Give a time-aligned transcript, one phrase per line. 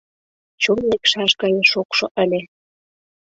[0.61, 2.41] Чон лекшаш гае шокшо ыле...